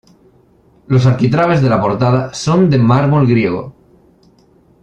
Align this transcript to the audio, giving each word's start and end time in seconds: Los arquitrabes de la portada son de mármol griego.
Los 0.87 1.05
arquitrabes 1.05 1.61
de 1.61 1.69
la 1.69 1.79
portada 1.79 2.33
son 2.33 2.71
de 2.71 2.79
mármol 2.79 3.27
griego. 3.27 3.75